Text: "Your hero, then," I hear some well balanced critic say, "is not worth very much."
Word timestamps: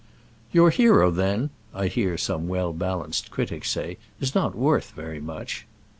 "Your 0.51 0.71
hero, 0.71 1.11
then," 1.11 1.51
I 1.75 1.85
hear 1.85 2.17
some 2.17 2.47
well 2.47 2.73
balanced 2.73 3.29
critic 3.29 3.63
say, 3.63 3.99
"is 4.19 4.33
not 4.33 4.55
worth 4.55 4.93
very 4.93 5.19
much." 5.21 5.67